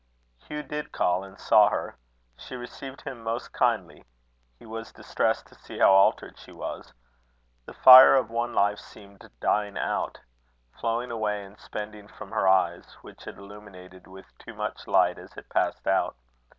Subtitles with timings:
[0.47, 1.95] Hugh did call, and saw her.
[2.35, 4.03] She received him most kindly.
[4.57, 6.91] He was distressed to see how altered she was.
[7.67, 10.19] The fire of one life seemed dying out
[10.71, 15.37] flowing away and spending from her eyes, which it illuminated with too much light as
[15.37, 16.15] it passed out.